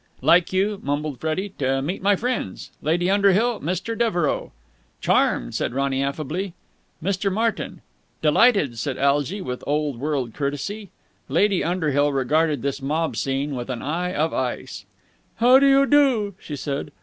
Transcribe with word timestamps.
"Like 0.23 0.51
you," 0.51 0.79
mumbled 0.81 1.19
Freddie, 1.19 1.49
"to 1.59 1.79
meet 1.79 2.01
my 2.01 2.15
friends. 2.15 2.71
Lady 2.81 3.07
Underhill. 3.07 3.59
Mr. 3.59 3.95
Devereux." 3.95 4.49
"Charmed," 4.99 5.53
said 5.53 5.75
Ronny 5.75 6.01
affably. 6.01 6.55
"Mr. 7.03 7.31
Martyn." 7.31 7.81
"Delighted," 8.19 8.79
said 8.79 8.97
Algy 8.97 9.41
with 9.41 9.63
old 9.67 9.99
world 9.99 10.33
courtesy. 10.33 10.89
Lady 11.29 11.63
Underhill 11.63 12.11
regarded 12.11 12.63
this 12.63 12.81
mob 12.81 13.15
scene 13.15 13.53
with 13.53 13.69
an 13.69 13.83
eye 13.83 14.11
of 14.15 14.33
ice. 14.33 14.85
"How 15.35 15.59
do 15.59 15.67
you 15.67 15.85
do?" 15.85 16.33
she 16.39 16.55
said. 16.55 16.89